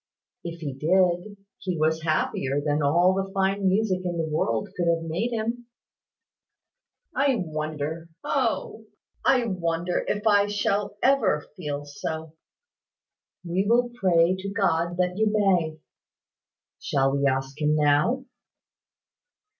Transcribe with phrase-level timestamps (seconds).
[0.43, 4.87] "If he did, he was happier than all the fine music in the world could
[4.87, 5.67] have made him."
[7.15, 8.85] "I wonder O!
[9.23, 12.33] I wonder if I ever shall feel so."
[13.45, 15.77] "We will pray to God that you may.
[16.79, 18.25] Shall we ask Him now?"